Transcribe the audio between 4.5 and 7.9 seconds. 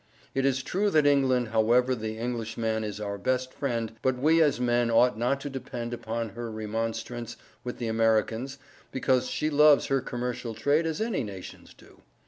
men ought not to depened upon her Remonstrace with the